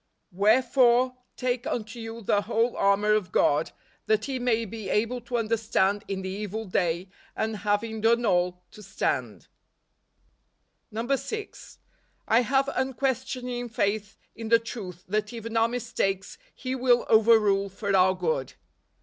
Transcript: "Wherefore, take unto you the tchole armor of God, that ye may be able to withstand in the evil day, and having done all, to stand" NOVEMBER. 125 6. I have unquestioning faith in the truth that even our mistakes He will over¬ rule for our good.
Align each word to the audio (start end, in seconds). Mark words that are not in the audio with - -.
"Wherefore, 0.45 1.15
take 1.37 1.67
unto 1.67 1.99
you 1.99 2.23
the 2.23 2.41
tchole 2.41 2.73
armor 2.75 3.13
of 3.13 3.31
God, 3.31 3.71
that 4.07 4.27
ye 4.27 4.39
may 4.39 4.65
be 4.65 4.89
able 4.89 5.21
to 5.21 5.35
withstand 5.35 6.03
in 6.07 6.23
the 6.23 6.29
evil 6.29 6.65
day, 6.65 7.09
and 7.35 7.57
having 7.57 8.01
done 8.01 8.25
all, 8.25 8.63
to 8.71 8.81
stand" 8.81 9.47
NOVEMBER. 10.89 11.11
125 11.13 11.19
6. 11.19 11.79
I 12.27 12.41
have 12.41 12.67
unquestioning 12.73 13.69
faith 13.69 14.17
in 14.33 14.49
the 14.49 14.57
truth 14.57 15.03
that 15.07 15.33
even 15.33 15.55
our 15.55 15.67
mistakes 15.67 16.39
He 16.55 16.73
will 16.73 17.05
over¬ 17.05 17.39
rule 17.39 17.69
for 17.69 17.95
our 17.95 18.15
good. 18.15 18.53